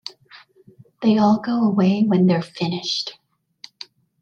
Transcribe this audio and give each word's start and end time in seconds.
They 1.03 1.19
all 1.19 1.39
go 1.39 1.63
away 1.63 2.01
when 2.01 2.25
they're 2.25 2.41
finished. 2.41 3.19